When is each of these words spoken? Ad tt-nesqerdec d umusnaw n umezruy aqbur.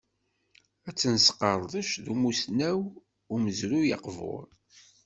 Ad 0.87 0.95
tt-nesqerdec 0.95 1.91
d 2.05 2.07
umusnaw 2.13 2.79
n 2.91 2.95
umezruy 3.35 3.87
aqbur. 3.95 4.45